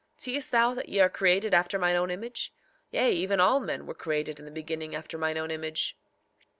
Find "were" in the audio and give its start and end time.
3.85-3.93